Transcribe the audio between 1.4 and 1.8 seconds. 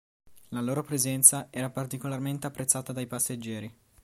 era